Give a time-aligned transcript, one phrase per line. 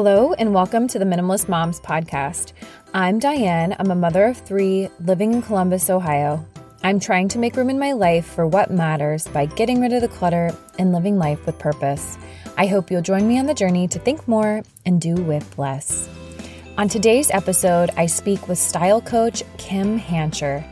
[0.00, 2.52] Hello, and welcome to the Minimalist Moms podcast.
[2.94, 3.74] I'm Diane.
[3.80, 6.46] I'm a mother of three living in Columbus, Ohio.
[6.84, 10.00] I'm trying to make room in my life for what matters by getting rid of
[10.00, 12.16] the clutter and living life with purpose.
[12.56, 16.08] I hope you'll join me on the journey to think more and do with less.
[16.76, 20.64] On today's episode, I speak with style coach Kim Hancher.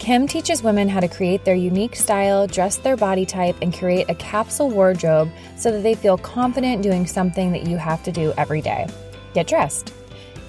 [0.00, 4.08] Kim teaches women how to create their unique style, dress their body type, and create
[4.08, 8.32] a capsule wardrobe so that they feel confident doing something that you have to do
[8.38, 8.88] every day
[9.34, 9.92] get dressed.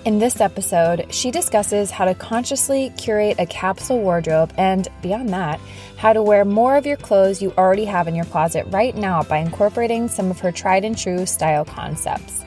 [0.06, 5.60] In this episode, she discusses how to consciously curate a capsule wardrobe and, beyond that,
[5.98, 9.22] how to wear more of your clothes you already have in your closet right now
[9.22, 12.44] by incorporating some of her tried and true style concepts.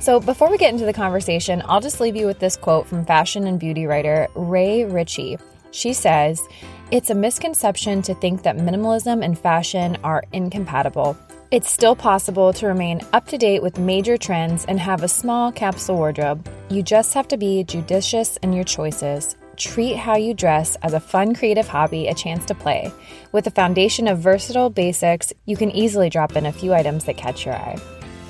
[0.00, 3.06] So, before we get into the conversation, I'll just leave you with this quote from
[3.06, 5.38] fashion and beauty writer Rae Ritchie.
[5.70, 6.46] She says,
[6.90, 11.16] It's a misconception to think that minimalism and fashion are incompatible.
[11.50, 15.50] It's still possible to remain up to date with major trends and have a small
[15.50, 16.46] capsule wardrobe.
[16.68, 19.34] You just have to be judicious in your choices.
[19.56, 22.92] Treat how you dress as a fun creative hobby, a chance to play.
[23.32, 27.16] With a foundation of versatile basics, you can easily drop in a few items that
[27.16, 27.78] catch your eye.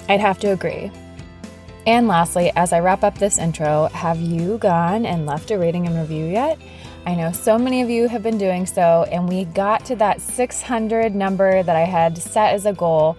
[0.08, 0.90] I'd have to agree.
[1.86, 5.86] And lastly, as I wrap up this intro, have you gone and left a rating
[5.86, 6.58] and review yet?
[7.06, 10.20] I know so many of you have been doing so, and we got to that
[10.20, 13.16] 600 number that I had set as a goal.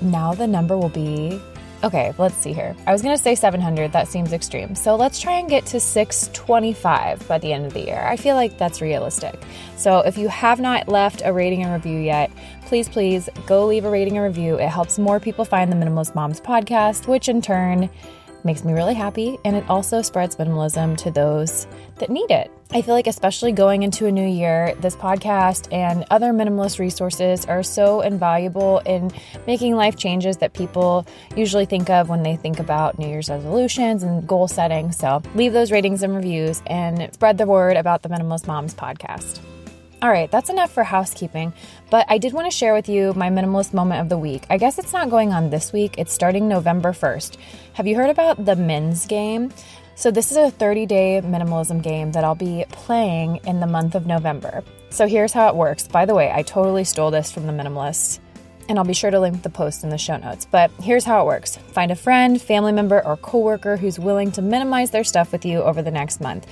[0.00, 1.40] Now the number will be
[1.84, 2.74] okay, let's see here.
[2.86, 4.74] I was to say 700, that seems extreme.
[4.74, 8.04] So let's try and get to 625 by the end of the year.
[8.04, 9.40] I feel like that's realistic.
[9.76, 12.30] So if you have not left a rating and review yet,
[12.66, 14.56] please, please go leave a rating and review.
[14.56, 17.88] It helps more people find the Minimalist Moms podcast, which in turn
[18.44, 19.38] makes me really happy.
[19.44, 22.50] And it also spreads minimalism to those that need it.
[22.70, 27.46] I feel like, especially going into a new year, this podcast and other minimalist resources
[27.46, 29.10] are so invaluable in
[29.46, 34.02] making life changes that people usually think of when they think about New Year's resolutions
[34.02, 34.92] and goal setting.
[34.92, 39.40] So, leave those ratings and reviews and spread the word about the Minimalist Moms podcast.
[40.00, 41.52] All right, that's enough for housekeeping,
[41.90, 44.44] but I did want to share with you my minimalist moment of the week.
[44.48, 47.36] I guess it's not going on this week, it's starting November 1st.
[47.72, 49.52] Have you heard about the Mins Game?
[49.96, 53.96] So, this is a 30 day minimalism game that I'll be playing in the month
[53.96, 54.62] of November.
[54.90, 55.88] So, here's how it works.
[55.88, 58.20] By the way, I totally stole this from the minimalists,
[58.68, 60.46] and I'll be sure to link the post in the show notes.
[60.48, 64.42] But here's how it works find a friend, family member, or coworker who's willing to
[64.42, 66.46] minimize their stuff with you over the next month.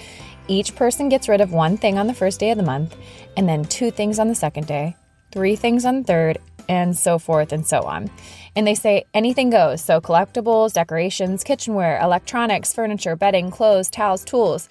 [0.48, 2.96] Each person gets rid of one thing on the first day of the month,
[3.36, 4.96] and then two things on the second day,
[5.32, 8.10] three things on the third, and so forth and so on.
[8.54, 9.82] And they say anything goes.
[9.84, 14.68] So collectibles, decorations, kitchenware, electronics, furniture, bedding, clothes, towels, tools.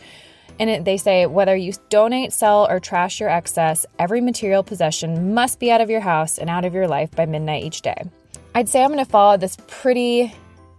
[0.60, 5.34] And it, they say whether you donate, sell, or trash your excess, every material possession
[5.34, 8.04] must be out of your house and out of your life by midnight each day.
[8.54, 10.34] I'd say I'm going to follow this pretty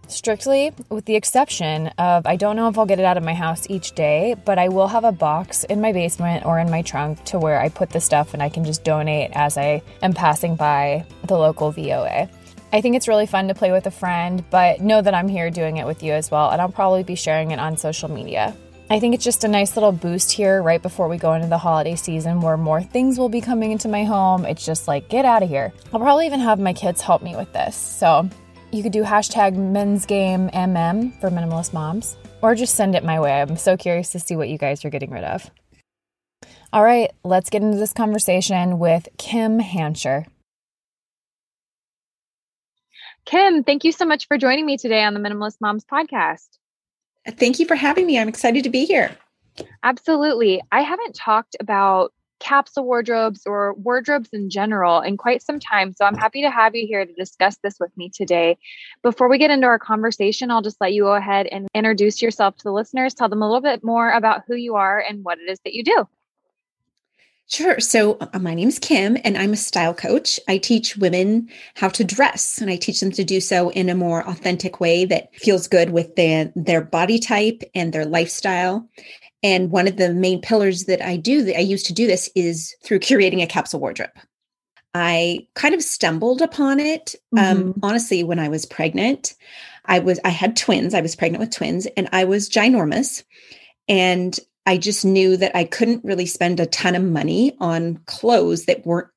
[0.07, 3.33] strictly, with the exception of I don't know if I'll get it out of my
[3.33, 6.81] house each day, but I will have a box in my basement or in my
[6.81, 10.13] trunk to where I put the stuff and I can just donate as I am
[10.13, 12.29] passing by the local VOA.
[12.73, 15.49] I think it's really fun to play with a friend, but know that I'm here
[15.49, 18.55] doing it with you as well, and I'll probably be sharing it on social media.
[18.89, 21.57] I think it's just a nice little boost here right before we go into the
[21.57, 24.45] holiday season where more things will be coming into my home.
[24.45, 25.73] It's just like, get out of here.
[25.91, 27.75] I'll probably even have my kids help me with this.
[27.75, 28.29] So
[28.71, 33.19] you could do hashtag Mins Game MM for minimalist moms, or just send it my
[33.19, 33.41] way.
[33.41, 35.49] I'm so curious to see what you guys are getting rid of.
[36.73, 40.25] All right, let's get into this conversation with Kim Hancher.
[43.25, 46.47] Kim, thank you so much for joining me today on the Minimalist Moms podcast.
[47.27, 48.17] Thank you for having me.
[48.17, 49.11] I'm excited to be here.
[49.83, 50.61] Absolutely.
[50.71, 55.93] I haven't talked about capsule wardrobes or wardrobes in general in quite some time.
[55.93, 58.57] So I'm happy to have you here to discuss this with me today.
[59.03, 62.57] Before we get into our conversation, I'll just let you go ahead and introduce yourself
[62.57, 65.39] to the listeners, tell them a little bit more about who you are and what
[65.39, 66.07] it is that you do.
[67.49, 67.79] Sure.
[67.79, 70.37] So, uh, my name is Kim, and I'm a style coach.
[70.49, 73.95] I teach women how to dress, and I teach them to do so in a
[73.95, 78.89] more authentic way that feels good with the, their body type and their lifestyle.
[79.47, 82.29] And one of the main pillars that I do that I use to do this
[82.35, 84.11] is through curating a capsule wardrobe.
[84.93, 87.67] I kind of stumbled upon it um, mm-hmm.
[87.69, 89.35] um, honestly when I was pregnant.
[89.85, 90.93] I was I had twins.
[90.93, 93.23] I was pregnant with twins, and I was ginormous.
[93.87, 98.65] And I just knew that I couldn't really spend a ton of money on clothes
[98.65, 99.07] that weren't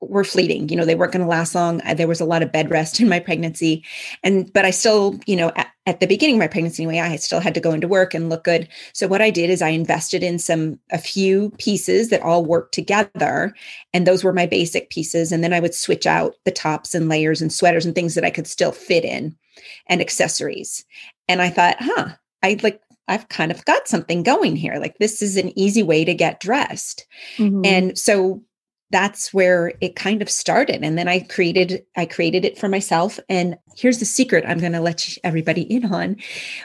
[0.00, 0.68] were fleeting.
[0.68, 1.80] You know, they weren't going to last long.
[1.94, 3.84] There was a lot of bed rest in my pregnancy.
[4.22, 7.16] And, but I still, you know, at, at, the beginning of my pregnancy anyway, I
[7.16, 8.68] still had to go into work and look good.
[8.92, 12.74] So what I did is I invested in some, a few pieces that all worked
[12.74, 13.54] together.
[13.92, 15.32] And those were my basic pieces.
[15.32, 18.24] And then I would switch out the tops and layers and sweaters and things that
[18.24, 19.36] I could still fit in
[19.88, 20.84] and accessories.
[21.28, 22.10] And I thought, huh,
[22.42, 24.76] I like I've kind of got something going here.
[24.76, 27.06] Like this is an easy way to get dressed.
[27.36, 27.62] Mm-hmm.
[27.64, 28.42] And so
[28.92, 30.84] that's where it kind of started.
[30.84, 33.18] And then i created i created it for myself.
[33.28, 36.16] And here's the secret i'm going to let everybody in on.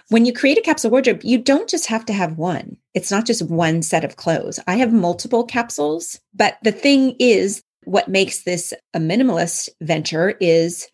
[0.10, 2.78] When you create a capsule wardrobe you don't just have to have one.
[2.94, 4.60] It's not just one set of clothes.
[4.68, 10.88] I have multiple capsules but the thing is what makes this a minimalist venture is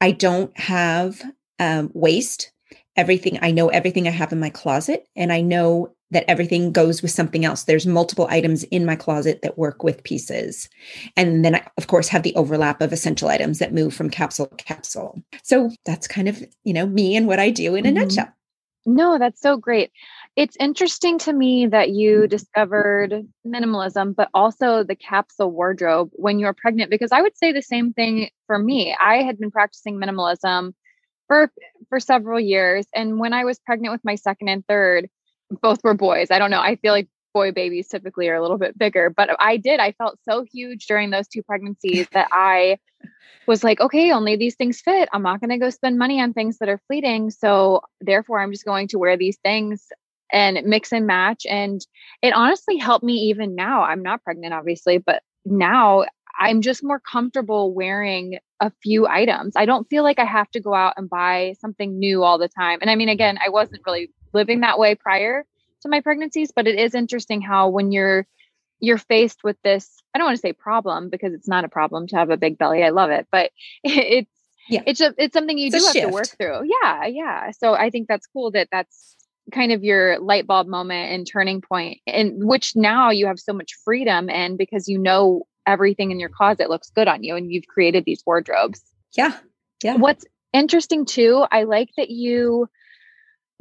[0.00, 1.22] i don't have
[1.58, 2.52] um, waste.
[2.96, 7.02] Everything i know everything i have in my closet and i know that everything goes
[7.02, 7.64] with something else.
[7.64, 10.68] There's multiple items in my closet that work with pieces.
[11.16, 14.46] And then i of course have the overlap of essential items that move from capsule
[14.46, 15.20] to capsule.
[15.42, 17.98] So that's kind of you know me and what i do in a mm-hmm.
[17.98, 18.28] nutshell.
[18.86, 19.90] No that's so great.
[20.36, 26.46] It's interesting to me that you discovered minimalism but also the capsule wardrobe when you
[26.46, 28.94] were pregnant because i would say the same thing for me.
[29.00, 30.74] I had been practicing minimalism
[31.26, 31.50] for
[31.88, 35.08] for several years and when i was pregnant with my second and third
[35.62, 38.58] both were boys i don't know i feel like boy babies typically are a little
[38.58, 42.78] bit bigger but i did i felt so huge during those two pregnancies that i
[43.46, 46.32] was like okay only these things fit i'm not going to go spend money on
[46.32, 49.88] things that are fleeting so therefore i'm just going to wear these things
[50.32, 51.86] and mix and match and
[52.22, 56.04] it honestly helped me even now i'm not pregnant obviously but now
[56.38, 59.54] i'm just more comfortable wearing a few items.
[59.56, 62.48] I don't feel like I have to go out and buy something new all the
[62.48, 62.78] time.
[62.80, 65.44] And I mean, again, I wasn't really living that way prior
[65.82, 68.26] to my pregnancies, but it is interesting how when you're
[68.80, 72.06] you're faced with this, I don't want to say problem because it's not a problem
[72.08, 72.82] to have a big belly.
[72.82, 73.50] I love it, but
[73.84, 74.30] it's
[74.68, 76.08] yeah, it's a, it's something you it's do have shift.
[76.08, 76.68] to work through.
[76.82, 77.50] Yeah, yeah.
[77.52, 79.16] So I think that's cool that that's
[79.52, 83.52] kind of your light bulb moment and turning point and which now you have so
[83.52, 87.52] much freedom and because you know everything in your closet looks good on you and
[87.52, 88.82] you've created these wardrobes.
[89.14, 89.36] Yeah.
[89.82, 89.96] Yeah.
[89.96, 92.68] What's interesting too, I like that you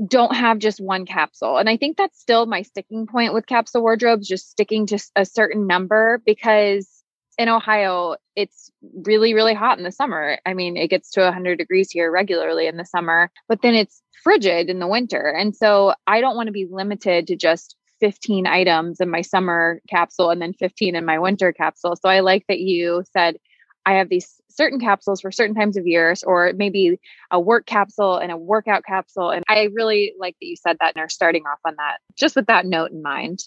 [0.05, 1.57] don't have just one capsule.
[1.57, 5.25] And I think that's still my sticking point with capsule wardrobes, just sticking to a
[5.25, 6.89] certain number because
[7.37, 8.71] in Ohio, it's
[9.05, 10.37] really, really hot in the summer.
[10.45, 14.01] I mean, it gets to 100 degrees here regularly in the summer, but then it's
[14.23, 15.29] frigid in the winter.
[15.29, 19.81] And so I don't want to be limited to just 15 items in my summer
[19.89, 21.95] capsule and then 15 in my winter capsule.
[21.95, 23.37] So I like that you said
[23.85, 26.99] I have these certain capsules for certain times of years, or maybe
[27.31, 29.29] a work capsule and a workout capsule.
[29.29, 32.35] And I really like that you said that and are starting off on that, just
[32.35, 33.39] with that note in mind.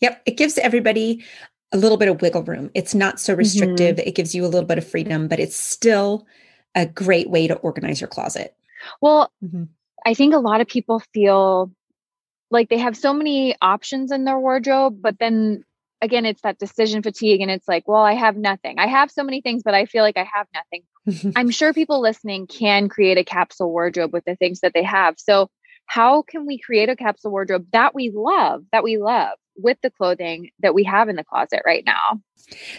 [0.00, 0.22] Yep.
[0.26, 1.22] It gives everybody
[1.72, 2.70] a little bit of wiggle room.
[2.74, 3.96] It's not so restrictive.
[3.96, 4.08] Mm-hmm.
[4.08, 6.26] It gives you a little bit of freedom, but it's still
[6.74, 8.56] a great way to organize your closet.
[9.00, 9.64] Well, mm-hmm.
[10.06, 11.70] I think a lot of people feel
[12.50, 15.64] like they have so many options in their wardrobe, but then
[16.04, 17.40] again, it's that decision fatigue.
[17.40, 18.78] And it's like, well, I have nothing.
[18.78, 21.32] I have so many things, but I feel like I have nothing.
[21.36, 25.14] I'm sure people listening can create a capsule wardrobe with the things that they have.
[25.18, 25.50] So,
[25.86, 29.90] how can we create a capsule wardrobe that we love, that we love with the
[29.90, 32.20] clothing that we have in the closet right now?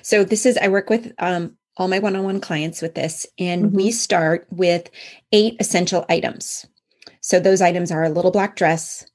[0.02, 3.26] So, this is, I work with um, all my one on one clients with this,
[3.38, 3.76] and mm-hmm.
[3.76, 4.90] we start with
[5.32, 6.66] eight essential items.
[7.22, 9.06] So, those items are a little black dress,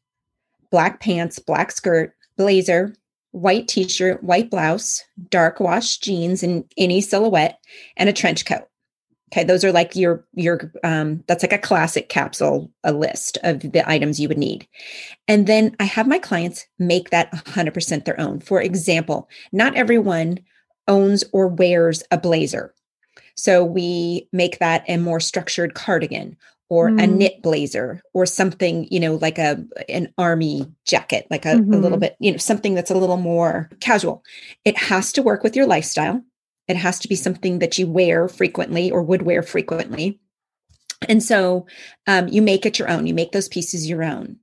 [0.70, 2.94] black pants, black skirt, blazer,
[3.32, 7.58] white t shirt, white blouse, dark wash jeans in any silhouette,
[7.96, 8.66] and a trench coat.
[9.32, 13.60] Okay, those are like your your um that's like a classic capsule a list of
[13.60, 14.66] the items you would need.
[15.28, 18.40] And then I have my clients make that 100% their own.
[18.40, 20.38] For example, not everyone
[20.88, 22.74] owns or wears a blazer.
[23.36, 26.36] So we make that a more structured cardigan
[26.70, 27.02] or mm.
[27.02, 31.74] a knit blazer or something you know like a an army jacket like a, mm-hmm.
[31.74, 32.00] a, little mm-hmm.
[32.00, 34.22] bit you know something that's a little more casual
[34.64, 36.22] it has to work with your lifestyle
[36.68, 40.18] it has to be something that you wear frequently or would wear frequently
[41.08, 41.66] and so
[42.06, 44.36] um, you make it your own you make those pieces your own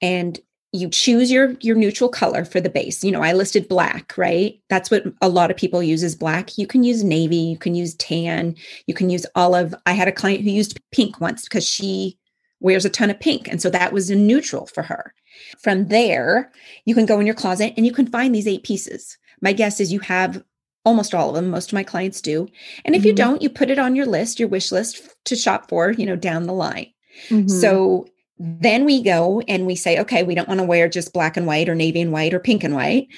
[0.00, 0.40] and
[0.74, 3.04] you choose your your neutral color for the base.
[3.04, 4.60] You know i listed black right?
[4.68, 6.58] That's what a lot of people use is black.
[6.58, 9.72] You can use navy you can use tan you can use olive.
[9.86, 12.18] I had a client who used pink once because she
[12.58, 15.14] wears a ton of pink and so that was a neutral for her.
[15.62, 16.50] From there
[16.84, 19.16] you can go in your closet and you can find these eight pieces.
[19.40, 20.42] My guess is you have
[20.84, 21.50] almost all of them.
[21.50, 22.48] Most of my clients do.
[22.84, 23.08] And if mm-hmm.
[23.08, 26.04] you don't you put it on your list your wish list to shop for you
[26.04, 26.90] know down the line.
[27.28, 27.46] Mm-hmm.
[27.46, 31.36] so then we go and we say, okay, we don't want to wear just black
[31.36, 33.08] and white or navy and white or pink and white.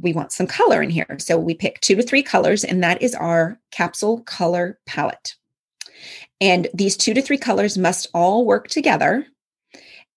[0.00, 1.16] we want some color in here.
[1.18, 5.34] So we pick two to three colors, and that is our capsule color palette.
[6.40, 9.26] And these two to three colors must all work together.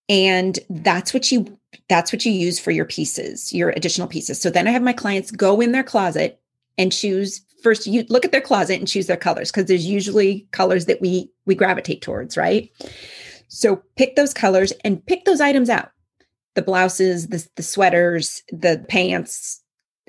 [0.08, 1.58] And that's what you
[1.88, 4.40] that's what you use for your pieces, your additional pieces.
[4.40, 6.40] So then I have my clients go in their closet
[6.78, 10.48] and choose first you look at their closet and choose their colors because there's usually
[10.52, 12.70] colors that we we gravitate towards, right?
[13.54, 15.92] So pick those colors and pick those items out.
[16.56, 19.62] The blouses, the, the sweaters, the pants,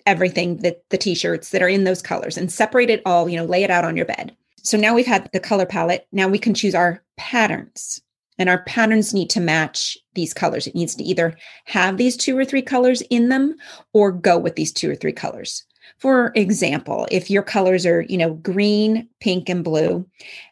[0.06, 3.44] everything that the t-shirts that are in those colors and separate it all, you know,
[3.44, 4.36] lay it out on your bed.
[4.62, 6.06] So now we've had the color palette.
[6.12, 8.00] Now we can choose our patterns.
[8.38, 10.68] And our patterns need to match these colors.
[10.68, 13.56] It needs to either have these two or three colors in them
[13.92, 15.64] or go with these two or three colors.
[16.02, 20.04] For example, if your colors are, you know, green, pink, and blue,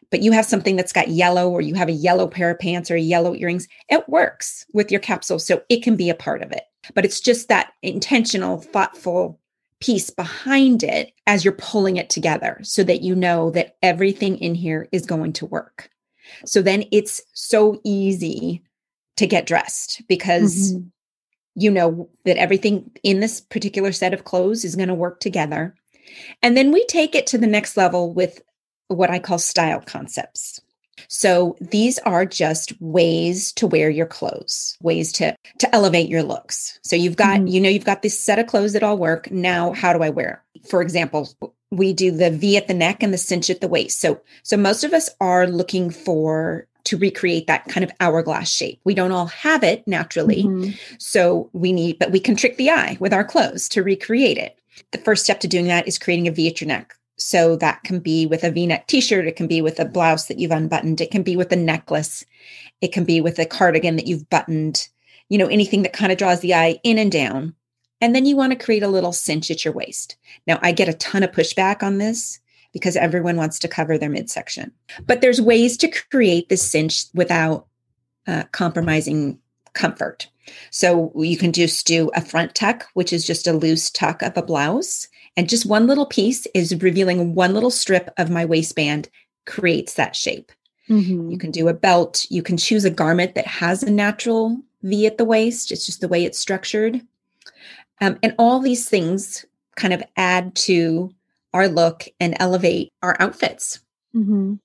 [0.09, 2.89] but you have something that's got yellow or you have a yellow pair of pants
[2.89, 5.39] or yellow earrings, it works with your capsule.
[5.39, 6.63] So it can be a part of it.
[6.95, 9.41] But it's just that intentional, thoughtful
[9.81, 14.55] piece behind it as you're pulling it together so that you know that everything in
[14.55, 15.89] here is going to work.
[16.45, 18.63] So then it's so easy
[19.17, 20.87] to get dressed because mm-hmm.
[21.55, 25.75] You know that everything in this particular set of clothes is going to work together.
[26.41, 28.41] And then we take it to the next level with
[28.87, 30.61] what I call style concepts.
[31.07, 36.79] So these are just ways to wear your clothes, ways to to elevate your looks.
[36.83, 37.47] So you've got, mm-hmm.
[37.47, 39.31] you know, you've got this set of clothes that all work.
[39.31, 40.43] Now, how do I wear?
[40.69, 41.29] For example,
[41.71, 43.99] we do the V at the neck and the cinch at the waist.
[43.99, 48.79] So so most of us are looking for to recreate that kind of hourglass shape.
[48.83, 50.43] We don't all have it naturally.
[50.43, 50.71] Mm-hmm.
[50.97, 54.59] So we need, but we can trick the eye with our clothes to recreate it.
[54.91, 56.95] The first step to doing that is creating a V at your neck.
[57.17, 59.85] So that can be with a v neck t shirt, it can be with a
[59.85, 62.25] blouse that you've unbuttoned, it can be with a necklace,
[62.81, 64.89] it can be with a cardigan that you've buttoned,
[65.29, 67.53] you know, anything that kind of draws the eye in and down.
[68.01, 70.17] And then you want to create a little cinch at your waist.
[70.47, 72.39] Now, I get a ton of pushback on this
[72.73, 74.71] because everyone wants to cover their midsection.
[75.05, 77.67] But there's ways to create this cinch without
[78.27, 79.39] uh, compromising
[79.73, 80.27] comfort.
[80.69, 84.35] So you can just do a front tuck, which is just a loose tuck of
[84.37, 85.07] a blouse.
[85.37, 89.09] And just one little piece is revealing one little strip of my waistband
[89.45, 90.51] creates that shape.
[90.89, 91.31] Mm-hmm.
[91.31, 92.25] You can do a belt.
[92.29, 95.71] You can choose a garment that has a natural V at the waist.
[95.71, 97.01] It's just the way it's structured.
[98.01, 101.13] Um, and all these things kind of add to
[101.53, 103.79] our look and elevate our outfits.
[104.15, 104.55] Mm-hmm.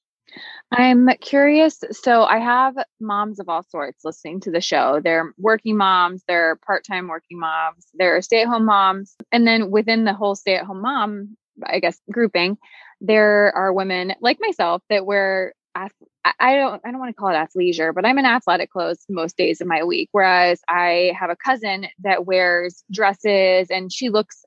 [0.72, 1.82] I'm curious.
[1.92, 5.00] So I have moms of all sorts listening to the show.
[5.02, 9.14] They're working moms, they're part-time working moms, they're stay-at-home moms.
[9.32, 12.58] And then within the whole stay-at-home mom, I guess grouping,
[13.00, 17.34] there are women like myself that wear I don't I don't want to call it
[17.34, 20.08] athleisure, but I'm in athletic clothes most days of my week.
[20.12, 24.44] Whereas I have a cousin that wears dresses and she looks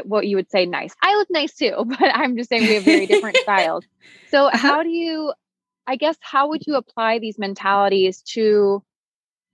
[0.00, 0.94] what you would say nice.
[1.02, 3.84] I look nice too, but I'm just saying we have very different styles.
[4.30, 4.56] So uh-huh.
[4.56, 5.32] how do you
[5.86, 8.82] I guess how would you apply these mentalities to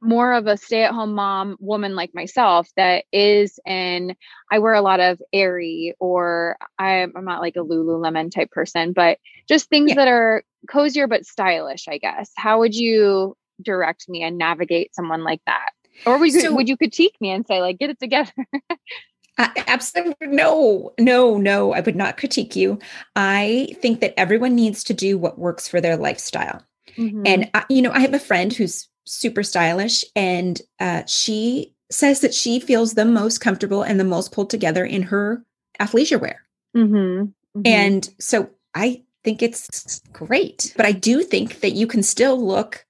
[0.00, 4.14] more of a stay-at-home mom woman like myself that is in
[4.50, 8.92] I wear a lot of airy or I'm, I'm not like a Lululemon type person,
[8.92, 9.18] but
[9.49, 9.97] just things yeah.
[9.97, 12.30] that are cozier but stylish, I guess.
[12.37, 15.71] How would you direct me and navigate someone like that?
[16.07, 18.33] Or would you, so, would you critique me and say like get it together?
[19.38, 21.73] Absolutely no, no, no.
[21.73, 22.78] I would not critique you.
[23.14, 26.64] I think that everyone needs to do what works for their lifestyle.
[26.97, 27.23] Mm-hmm.
[27.25, 32.21] And I, you know, I have a friend who's super stylish, and uh, she says
[32.21, 35.45] that she feels the most comfortable and the most pulled together in her
[35.80, 36.42] athleisure wear.
[36.76, 36.95] Mm-hmm.
[36.97, 37.62] Mm-hmm.
[37.64, 42.85] And so I think it's great, but I do think that you can still look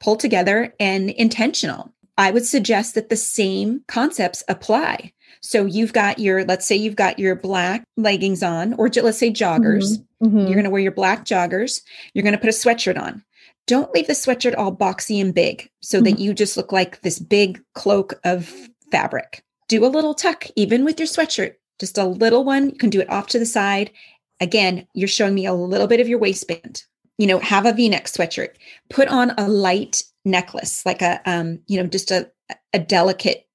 [0.00, 1.94] pulled together and intentional.
[2.22, 5.12] I would suggest that the same concepts apply.
[5.40, 9.32] So you've got your, let's say you've got your black leggings on, or let's say
[9.32, 9.98] joggers.
[10.22, 10.26] Mm-hmm.
[10.26, 10.38] Mm-hmm.
[10.38, 11.80] You're going to wear your black joggers.
[12.14, 13.24] You're going to put a sweatshirt on.
[13.66, 16.04] Don't leave the sweatshirt all boxy and big so mm-hmm.
[16.04, 18.54] that you just look like this big cloak of
[18.92, 19.42] fabric.
[19.66, 22.70] Do a little tuck, even with your sweatshirt, just a little one.
[22.70, 23.90] You can do it off to the side.
[24.38, 26.84] Again, you're showing me a little bit of your waistband.
[27.18, 28.50] You know, have a v-neck sweatshirt.
[28.90, 32.30] Put on a light necklace, like a um, you know, just a
[32.72, 33.46] a delicate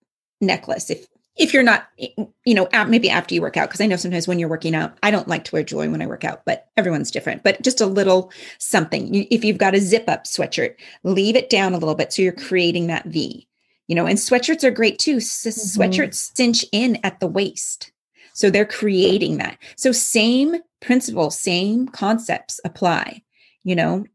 [0.42, 0.90] necklace.
[0.90, 1.08] If
[1.38, 4.40] if you're not, you know, maybe after you work out, because I know sometimes when
[4.40, 7.12] you're working out, I don't like to wear jewelry when I work out, but everyone's
[7.12, 7.44] different.
[7.44, 9.14] But just a little something.
[9.14, 12.32] If you've got a zip up sweatshirt, leave it down a little bit so you're
[12.32, 13.48] creating that V.
[13.88, 15.18] You know, and sweatshirts are great too.
[15.18, 15.82] Mm-hmm.
[15.82, 17.92] Sweatshirts cinch in at the waist.
[18.34, 19.58] So they're creating that.
[19.78, 23.22] So same principle, same concepts apply.
[23.64, 24.06] You know,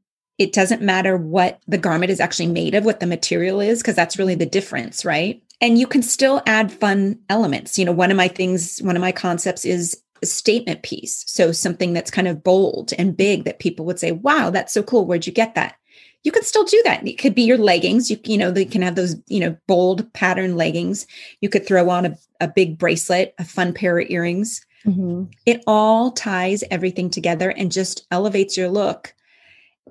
[0.42, 3.94] it doesn't matter what the garment is actually made of, what the material is, because
[3.94, 5.42] that's really the difference, right?
[5.60, 7.78] And you can still add fun elements.
[7.78, 11.24] You know, one of my things, one of my concepts is a statement piece.
[11.28, 14.82] So something that's kind of bold and big that people would say, wow, that's so
[14.82, 15.06] cool.
[15.06, 15.76] Where'd you get that?
[16.24, 17.06] You can still do that.
[17.06, 18.10] It could be your leggings.
[18.10, 21.06] You, you know, they can have those, you know, bold pattern leggings.
[21.40, 24.64] You could throw on a, a big bracelet, a fun pair of earrings.
[24.84, 25.24] Mm-hmm.
[25.46, 29.14] It all ties everything together and just elevates your look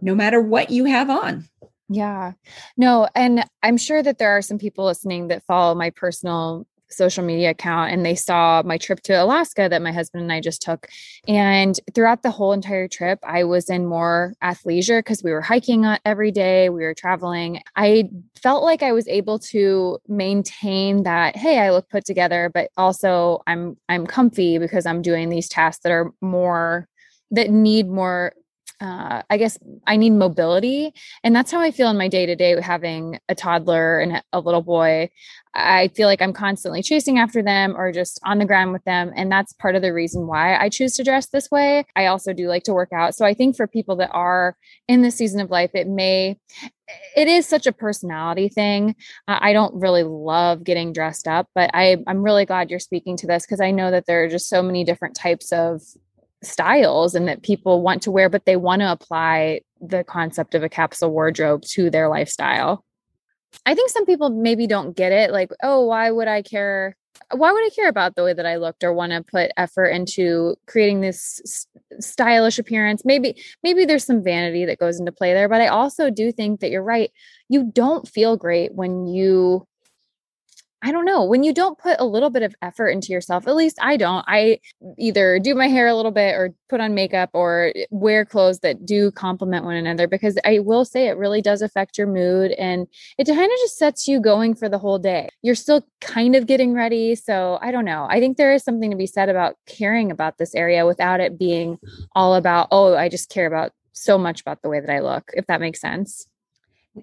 [0.01, 1.47] no matter what you have on.
[1.89, 2.33] Yeah.
[2.77, 7.23] No, and I'm sure that there are some people listening that follow my personal social
[7.23, 10.61] media account and they saw my trip to Alaska that my husband and I just
[10.61, 10.87] took.
[11.27, 15.85] And throughout the whole entire trip, I was in more athleisure because we were hiking
[16.05, 17.61] every day, we were traveling.
[17.75, 22.69] I felt like I was able to maintain that hey, I look put together, but
[22.77, 26.87] also I'm I'm comfy because I'm doing these tasks that are more
[27.31, 28.33] that need more
[28.81, 30.93] uh, I guess I need mobility.
[31.23, 34.39] And that's how I feel in my day to day having a toddler and a
[34.39, 35.11] little boy.
[35.53, 39.11] I feel like I'm constantly chasing after them or just on the ground with them.
[39.15, 41.85] And that's part of the reason why I choose to dress this way.
[41.95, 43.15] I also do like to work out.
[43.15, 44.55] So I think for people that are
[44.87, 46.39] in this season of life, it may,
[47.15, 48.95] it is such a personality thing.
[49.27, 53.17] Uh, I don't really love getting dressed up, but I, I'm really glad you're speaking
[53.17, 55.81] to this because I know that there are just so many different types of
[56.43, 60.63] styles and that people want to wear, but they want to apply the concept of
[60.63, 62.83] a capsule wardrobe to their lifestyle.
[63.65, 65.31] I think some people maybe don't get it.
[65.31, 66.95] Like, oh, why would I care?
[67.31, 69.87] Why would I care about the way that I looked or want to put effort
[69.87, 71.67] into creating this
[71.99, 73.03] stylish appearance?
[73.05, 76.61] Maybe, maybe there's some vanity that goes into play there, but I also do think
[76.61, 77.11] that you're right.
[77.49, 79.67] You don't feel great when you
[80.83, 83.55] I don't know, when you don't put a little bit of effort into yourself, at
[83.55, 84.25] least I don't.
[84.27, 84.59] I
[84.97, 88.59] either do my hair a little bit or put on makeup or eh, wear clothes
[88.59, 92.51] that do complement one another because I will say it really does affect your mood
[92.53, 92.87] and
[93.19, 95.29] it kind of just sets you going for the whole day.
[95.43, 97.13] You're still kind of getting ready.
[97.13, 98.07] So I don't know.
[98.09, 101.37] I think there is something to be said about caring about this area without it
[101.37, 101.77] being
[102.15, 105.31] all about, oh, I just care about so much about the way that I look,
[105.33, 106.25] if that makes sense.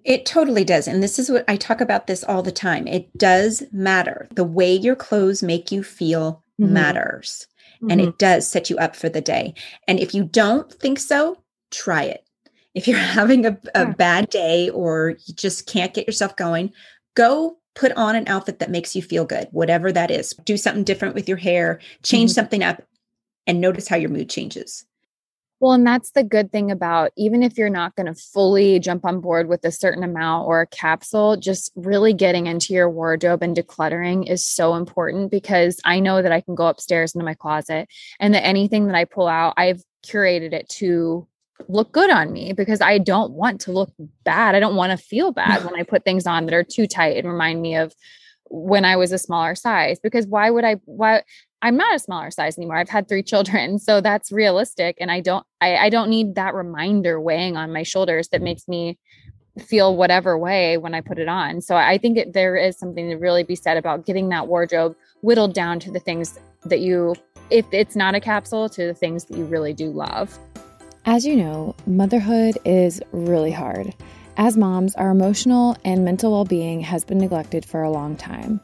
[0.05, 0.87] It totally does.
[0.87, 2.87] And this is what I talk about this all the time.
[2.87, 4.29] It does matter.
[4.35, 6.73] The way your clothes make you feel mm-hmm.
[6.73, 7.47] matters.
[7.77, 7.91] Mm-hmm.
[7.91, 9.55] And it does set you up for the day.
[9.87, 12.25] And if you don't think so, try it.
[12.75, 13.93] If you're having a, a yeah.
[13.93, 16.73] bad day or you just can't get yourself going,
[17.15, 20.35] go put on an outfit that makes you feel good, whatever that is.
[20.45, 22.35] Do something different with your hair, change mm-hmm.
[22.35, 22.83] something up,
[23.47, 24.85] and notice how your mood changes.
[25.61, 29.05] Well, and that's the good thing about even if you're not going to fully jump
[29.05, 33.43] on board with a certain amount or a capsule, just really getting into your wardrobe
[33.43, 37.35] and decluttering is so important because I know that I can go upstairs into my
[37.35, 37.89] closet
[38.21, 41.27] and that anything that I pull out, I've curated it to
[41.67, 43.91] look good on me because I don't want to look
[44.23, 44.55] bad.
[44.55, 47.17] I don't want to feel bad when I put things on that are too tight
[47.17, 47.93] and remind me of
[48.51, 51.23] when I was a smaller size because why would I why
[51.61, 52.77] I'm not a smaller size anymore.
[52.77, 56.55] I've had three children, so that's realistic, and I don't I, I don't need that
[56.55, 58.99] reminder weighing on my shoulders that makes me
[59.59, 61.61] feel whatever way when I put it on.
[61.61, 64.95] So I think it, there is something to really be said about getting that wardrobe
[65.23, 67.17] whittled down to the things that you,
[67.51, 70.39] if it's not a capsule, to the things that you really do love.
[71.07, 73.95] As you know, motherhood is really hard.
[74.41, 78.61] As moms, our emotional and mental well being has been neglected for a long time.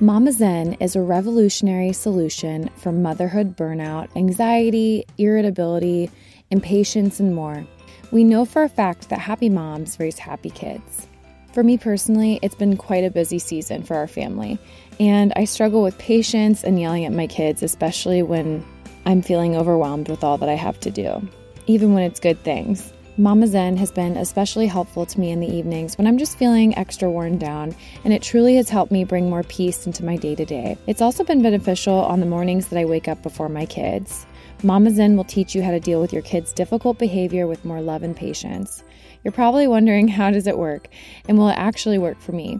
[0.00, 6.10] Mama Zen is a revolutionary solution for motherhood burnout, anxiety, irritability,
[6.50, 7.64] impatience, and more.
[8.10, 11.06] We know for a fact that happy moms raise happy kids.
[11.52, 14.58] For me personally, it's been quite a busy season for our family,
[14.98, 18.66] and I struggle with patience and yelling at my kids, especially when
[19.06, 21.22] I'm feeling overwhelmed with all that I have to do,
[21.68, 22.93] even when it's good things.
[23.16, 26.76] Mama Zen has been especially helpful to me in the evenings when I'm just feeling
[26.76, 27.72] extra worn down,
[28.02, 30.76] and it truly has helped me bring more peace into my day to day.
[30.88, 34.26] It's also been beneficial on the mornings that I wake up before my kids.
[34.64, 37.80] Mama Zen will teach you how to deal with your kids' difficult behavior with more
[37.80, 38.82] love and patience.
[39.22, 40.88] You're probably wondering how does it work,
[41.28, 42.58] and will it actually work for me?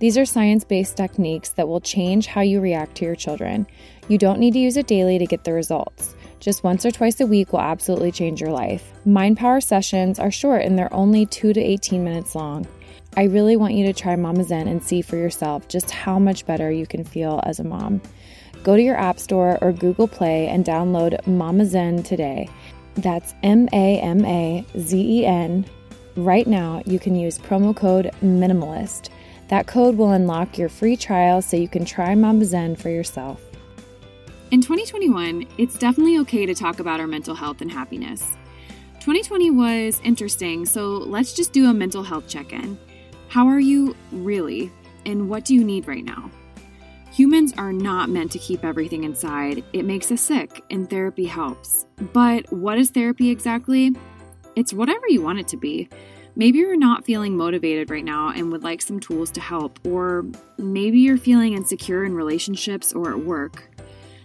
[0.00, 3.68] These are science based techniques that will change how you react to your children.
[4.08, 6.16] You don't need to use it daily to get the results.
[6.42, 8.92] Just once or twice a week will absolutely change your life.
[9.04, 12.66] Mind Power sessions are short and they're only 2 to 18 minutes long.
[13.16, 16.44] I really want you to try Mama Zen and see for yourself just how much
[16.44, 18.02] better you can feel as a mom.
[18.64, 22.48] Go to your App Store or Google Play and download Mama Zen today.
[22.96, 25.64] That's M A M A Z E N.
[26.16, 29.10] Right now, you can use promo code MINIMALIST.
[29.46, 33.40] That code will unlock your free trial so you can try Mama Zen for yourself.
[34.52, 38.36] In 2021, it's definitely okay to talk about our mental health and happiness.
[39.00, 42.78] 2020 was interesting, so let's just do a mental health check in.
[43.28, 44.70] How are you really?
[45.06, 46.30] and what do you need right now?
[47.12, 49.64] Humans are not meant to keep everything inside.
[49.72, 51.86] It makes us sick, and therapy helps.
[52.12, 53.96] But what is therapy exactly?
[54.54, 55.88] It's whatever you want it to be.
[56.36, 60.26] Maybe you're not feeling motivated right now and would like some tools to help, or
[60.58, 63.71] maybe you're feeling insecure in relationships or at work.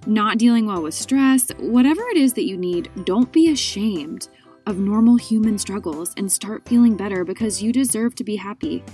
[0.07, 4.29] Not dealing well with stress, whatever it is that you need, don't be ashamed
[4.65, 8.85] of normal human struggles and start feeling better because you deserve to be happy.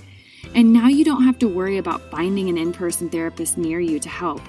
[0.56, 4.00] And now you don't have to worry about finding an in person therapist near you
[4.00, 4.40] to help.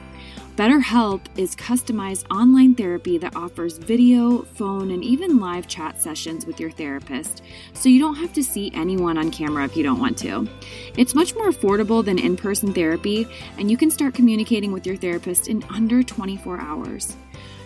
[0.56, 6.62] BetterHelp is customized online therapy that offers video, phone, and even live chat sessions with
[6.62, 7.42] your therapist,
[7.74, 10.48] so you don't have to see anyone on camera if you don't want to.
[10.96, 14.96] It's much more affordable than in person therapy, and you can start communicating with your
[14.96, 17.18] therapist in under 24 hours.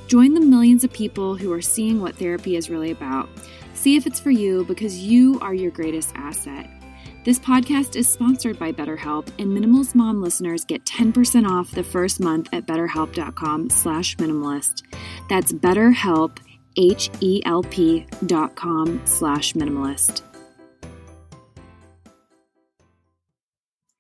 [0.08, 3.30] Join the millions of people who are seeing what therapy is really about.
[3.76, 6.68] See if it's for you because you are your greatest asset.
[7.30, 12.20] This podcast is sponsored by BetterHelp, and Minimalist Mom listeners get 10% off the first
[12.20, 14.82] month at betterhelp.com slash minimalist.
[15.30, 16.40] That's betterhelp,
[16.76, 20.24] H-E-L-P dot com slash minimalist.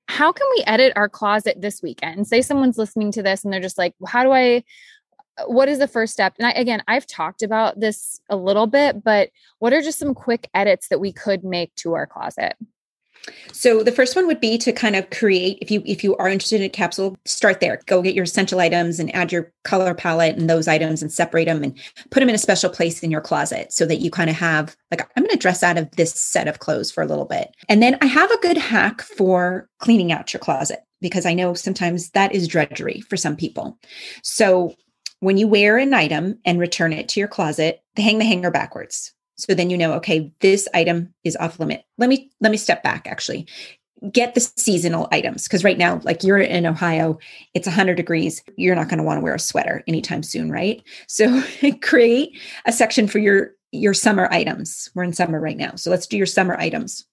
[0.07, 2.25] How can we edit our closet this weekend?
[2.25, 4.63] Say someone's listening to this and they're just like, how do I
[5.45, 6.33] what is the first step?
[6.39, 10.15] And I, again, I've talked about this a little bit, but what are just some
[10.15, 12.55] quick edits that we could make to our closet?
[13.51, 16.29] So the first one would be to kind of create if you if you are
[16.29, 17.81] interested in a capsule, start there.
[17.87, 21.45] Go get your essential items and add your color palette and those items and separate
[21.45, 21.77] them and
[22.09, 24.77] put them in a special place in your closet so that you kind of have
[24.91, 27.53] like I'm going to dress out of this set of clothes for a little bit.
[27.67, 31.53] And then I have a good hack for cleaning out your closet because I know
[31.53, 33.77] sometimes that is drudgery for some people.
[34.23, 34.75] So
[35.19, 39.13] when you wear an item and return it to your closet, hang the hanger backwards
[39.39, 41.85] so then you know, okay, this item is off limit.
[41.97, 43.47] Let me let me step back actually.
[44.11, 47.17] Get the seasonal items because right now, like you're in Ohio,
[47.53, 48.41] it's 100 degrees.
[48.55, 50.81] You're not going to want to wear a sweater anytime soon, right?
[51.07, 51.41] So
[51.81, 54.89] create a section for your your summer items.
[54.95, 55.75] We're in summer right now.
[55.75, 57.05] So let's do your summer items.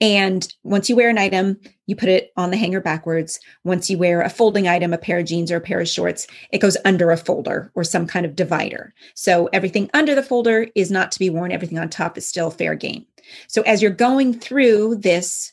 [0.00, 3.38] And once you wear an item, you put it on the hanger backwards.
[3.64, 6.26] Once you wear a folding item, a pair of jeans or a pair of shorts,
[6.52, 8.94] it goes under a folder or some kind of divider.
[9.14, 12.50] So everything under the folder is not to be worn, everything on top is still
[12.50, 13.06] fair game.
[13.48, 15.52] So as you're going through this,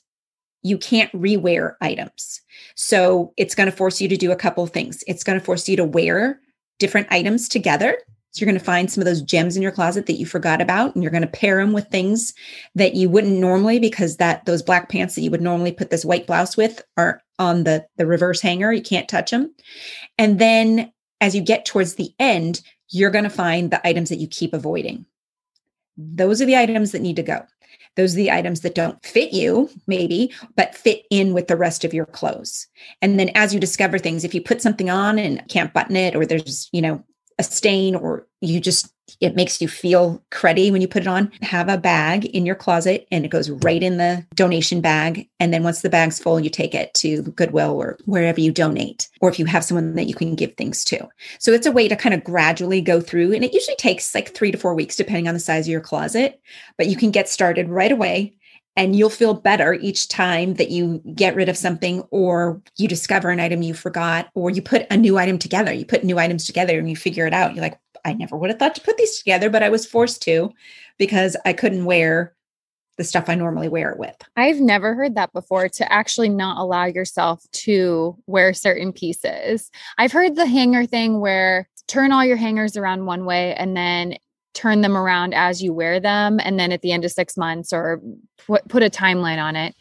[0.61, 2.41] you can't rewear items.
[2.75, 5.03] So it's going to force you to do a couple things.
[5.07, 6.39] It's going to force you to wear
[6.79, 7.97] different items together
[8.31, 10.61] so you're going to find some of those gems in your closet that you forgot
[10.61, 12.33] about and you're going to pair them with things
[12.75, 16.05] that you wouldn't normally because that those black pants that you would normally put this
[16.05, 19.53] white blouse with are on the the reverse hanger, you can't touch them.
[20.17, 24.19] And then as you get towards the end, you're going to find the items that
[24.19, 25.05] you keep avoiding.
[25.97, 27.45] Those are the items that need to go.
[27.95, 31.83] Those are the items that don't fit you, maybe, but fit in with the rest
[31.83, 32.67] of your clothes.
[33.01, 36.15] And then as you discover things, if you put something on and can't button it,
[36.15, 37.03] or there's, you know,
[37.39, 41.31] a stain or you just it makes you feel cruddy when you put it on
[41.41, 45.27] have a bag in your closet and it goes right in the donation bag.
[45.39, 49.09] And then once the bag's full you take it to goodwill or wherever you donate
[49.21, 51.07] or if you have someone that you can give things to.
[51.39, 54.33] So it's a way to kind of gradually go through and it usually takes like
[54.33, 56.39] three to four weeks depending on the size of your closet
[56.77, 58.35] but you can get started right away
[58.79, 63.29] and you'll feel better each time that you get rid of something or you discover
[63.29, 65.73] an item you forgot or you put a new item together.
[65.73, 67.53] You put new items together and you figure it out.
[67.53, 70.21] You're like i never would have thought to put these together but i was forced
[70.21, 70.49] to
[70.97, 72.33] because i couldn't wear
[72.95, 74.15] the stuff i normally wear it with.
[74.37, 79.71] I've never heard that before to actually not allow yourself to wear certain pieces.
[79.97, 84.15] I've heard the hanger thing where turn all your hangers around one way and then
[84.59, 87.71] turn them around as you wear them and then at the end of six months
[87.71, 88.01] or
[88.45, 89.73] put, put a timeline on it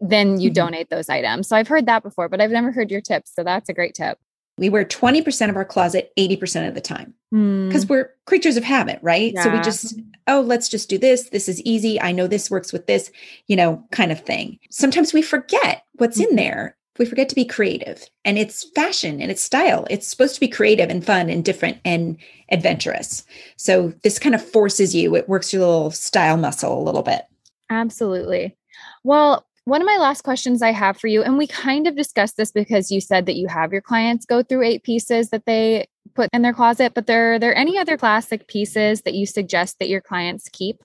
[0.00, 0.54] then you mm-hmm.
[0.54, 3.42] donate those items so i've heard that before but i've never heard your tips so
[3.42, 4.18] that's a great tip
[4.58, 7.88] we wear 20% of our closet 80% of the time because mm.
[7.88, 9.42] we're creatures of habit right yeah.
[9.42, 12.72] so we just oh let's just do this this is easy i know this works
[12.72, 13.10] with this
[13.48, 16.30] you know kind of thing sometimes we forget what's mm-hmm.
[16.30, 18.04] in there we forget to be creative.
[18.24, 19.86] And it's fashion and it's style.
[19.90, 22.16] It's supposed to be creative and fun and different and
[22.50, 23.24] adventurous.
[23.56, 25.16] So this kind of forces you.
[25.16, 27.22] It works your little style muscle a little bit.
[27.70, 28.56] Absolutely.
[29.04, 32.36] Well one of my last questions i have for you and we kind of discussed
[32.36, 35.86] this because you said that you have your clients go through eight pieces that they
[36.14, 39.78] put in their closet but there are there any other classic pieces that you suggest
[39.78, 40.82] that your clients keep?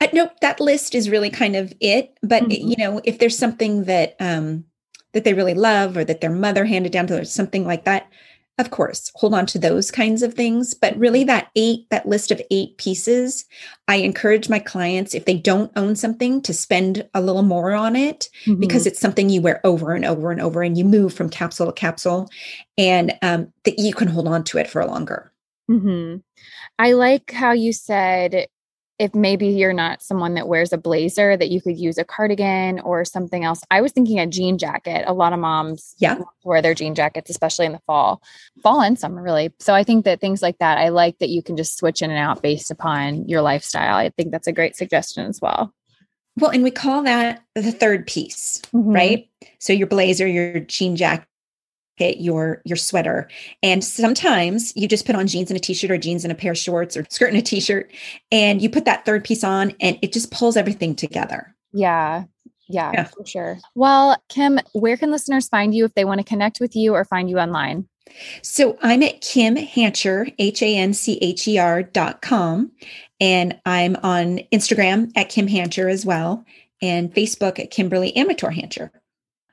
[0.00, 2.68] Uh, nope that list is really kind of it but mm-hmm.
[2.68, 4.64] you know if there's something that um
[5.12, 7.84] that they really love or that their mother handed down to them or something like
[7.84, 8.10] that
[8.60, 10.74] of course, hold on to those kinds of things.
[10.74, 13.46] But really, that eight, that list of eight pieces,
[13.88, 17.96] I encourage my clients, if they don't own something, to spend a little more on
[17.96, 18.60] it mm-hmm.
[18.60, 21.66] because it's something you wear over and over and over and you move from capsule
[21.66, 22.28] to capsule
[22.76, 25.32] and um, that you can hold on to it for longer.
[25.70, 26.18] Mm-hmm.
[26.78, 28.46] I like how you said
[29.00, 32.80] if maybe you're not someone that wears a blazer that you could use a cardigan
[32.80, 33.62] or something else.
[33.70, 35.04] I was thinking a jean jacket.
[35.06, 36.18] A lot of moms yeah.
[36.44, 38.22] wear their jean jackets especially in the fall
[38.62, 39.52] fall and summer really.
[39.58, 42.10] So i think that things like that i like that you can just switch in
[42.10, 43.96] and out based upon your lifestyle.
[43.96, 45.72] I think that's a great suggestion as well.
[46.36, 48.92] Well and we call that the third piece mm-hmm.
[48.92, 49.30] right?
[49.60, 51.26] So your blazer your jean jacket
[52.00, 53.28] your your sweater.
[53.62, 56.52] And sometimes you just put on jeans and a t-shirt or jeans and a pair
[56.52, 57.90] of shorts or skirt and a t-shirt
[58.32, 61.54] and you put that third piece on and it just pulls everything together.
[61.72, 62.24] Yeah.
[62.68, 63.04] Yeah, yeah.
[63.04, 63.58] for sure.
[63.74, 67.04] Well kim where can listeners find you if they want to connect with you or
[67.04, 67.88] find you online?
[68.42, 72.72] So i'm at kim hancher h-a-n-c-h-e-r dot com
[73.20, 76.44] and i'm on instagram at kim hancher as well
[76.82, 78.90] and facebook at kimberly Amateur hancher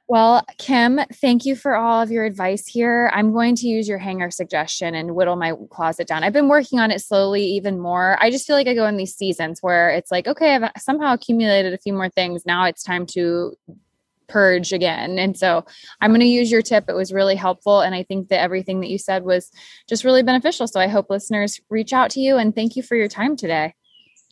[0.07, 3.11] well, Kim, thank you for all of your advice here.
[3.13, 6.23] I'm going to use your hanger suggestion and whittle my closet down.
[6.23, 8.17] I've been working on it slowly, even more.
[8.21, 11.13] I just feel like I go in these seasons where it's like, okay, I've somehow
[11.13, 12.45] accumulated a few more things.
[12.45, 13.57] Now it's time to
[14.27, 15.19] purge again.
[15.19, 15.65] And so
[15.99, 16.85] I'm going to use your tip.
[16.87, 17.81] It was really helpful.
[17.81, 19.51] And I think that everything that you said was
[19.87, 20.67] just really beneficial.
[20.67, 23.73] So I hope listeners reach out to you and thank you for your time today.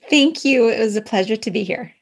[0.09, 0.69] Thank you.
[0.69, 1.94] It was a pleasure to be here.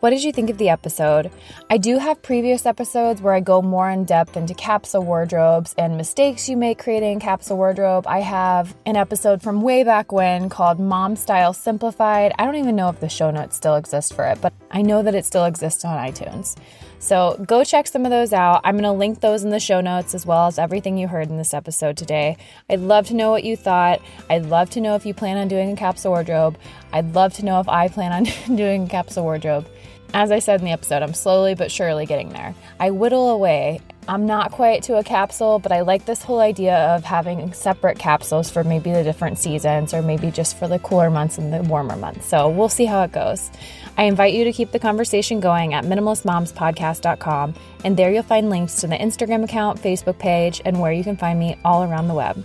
[0.00, 1.30] What did you think of the episode?
[1.68, 5.98] I do have previous episodes where I go more in depth into capsule wardrobes and
[5.98, 8.06] mistakes you make creating capsule wardrobe.
[8.06, 12.32] I have an episode from way back when called Mom Style Simplified.
[12.38, 15.02] I don't even know if the show notes still exist for it, but I know
[15.02, 16.56] that it still exists on iTunes.
[16.98, 18.62] So go check some of those out.
[18.64, 21.28] I'm going to link those in the show notes as well as everything you heard
[21.28, 22.38] in this episode today.
[22.70, 24.00] I'd love to know what you thought.
[24.30, 26.58] I'd love to know if you plan on doing a capsule wardrobe.
[26.90, 28.24] I'd love to know if I plan on
[28.56, 29.66] doing a capsule wardrobe.
[30.12, 32.54] As I said in the episode, I'm slowly but surely getting there.
[32.80, 33.80] I whittle away.
[34.08, 37.96] I'm not quite to a capsule, but I like this whole idea of having separate
[37.98, 41.62] capsules for maybe the different seasons or maybe just for the cooler months and the
[41.62, 42.26] warmer months.
[42.26, 43.50] So we'll see how it goes.
[43.96, 48.76] I invite you to keep the conversation going at minimalistmomspodcast.com, and there you'll find links
[48.76, 52.14] to the Instagram account, Facebook page, and where you can find me all around the
[52.14, 52.44] web.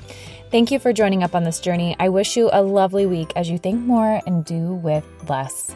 [0.51, 1.95] Thank you for joining up on this journey.
[1.99, 5.73] I wish you a lovely week as you think more and do with less.